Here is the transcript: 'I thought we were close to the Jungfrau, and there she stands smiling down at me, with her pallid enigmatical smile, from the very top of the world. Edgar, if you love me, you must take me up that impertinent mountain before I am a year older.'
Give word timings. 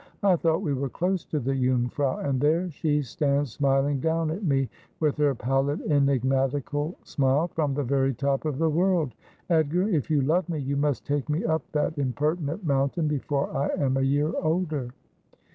'I 0.23 0.35
thought 0.35 0.63
we 0.63 0.73
were 0.73 0.89
close 0.89 1.25
to 1.25 1.39
the 1.39 1.53
Jungfrau, 1.53 2.27
and 2.27 2.41
there 2.41 2.71
she 2.71 3.03
stands 3.03 3.51
smiling 3.51 3.99
down 3.99 4.31
at 4.31 4.41
me, 4.43 4.67
with 4.99 5.15
her 5.17 5.35
pallid 5.35 5.79
enigmatical 5.81 6.95
smile, 7.03 7.49
from 7.49 7.75
the 7.75 7.83
very 7.83 8.11
top 8.15 8.45
of 8.45 8.57
the 8.57 8.67
world. 8.71 9.13
Edgar, 9.51 9.87
if 9.89 10.09
you 10.09 10.21
love 10.21 10.49
me, 10.49 10.57
you 10.57 10.75
must 10.75 11.05
take 11.05 11.29
me 11.29 11.45
up 11.45 11.61
that 11.73 11.99
impertinent 11.99 12.65
mountain 12.65 13.07
before 13.07 13.55
I 13.55 13.67
am 13.79 13.95
a 13.95 14.01
year 14.01 14.33
older.' 14.41 14.89